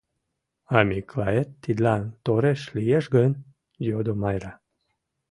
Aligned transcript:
—А 0.77 0.79
Миклает 0.89 1.49
тидлан 1.63 2.03
тореш 2.23 2.61
лиеш 2.75 3.05
гын?— 3.15 3.31
йодо 3.87 4.13
Майра. 4.21 4.53